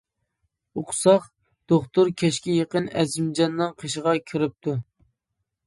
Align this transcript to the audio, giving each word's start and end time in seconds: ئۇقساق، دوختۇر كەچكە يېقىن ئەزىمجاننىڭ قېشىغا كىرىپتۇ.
ئۇقساق، 0.81 1.27
دوختۇر 1.73 2.09
كەچكە 2.23 2.57
يېقىن 2.57 2.89
ئەزىمجاننىڭ 3.03 3.79
قېشىغا 3.85 4.17
كىرىپتۇ. 4.33 4.77